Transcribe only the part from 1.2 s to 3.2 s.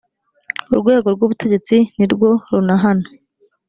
ubutegetsi nirwo runahana.